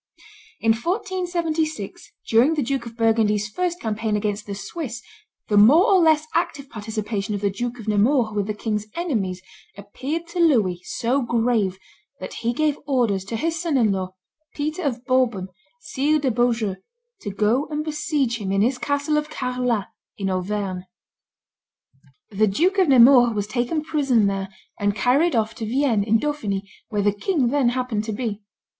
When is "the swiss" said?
4.47-5.03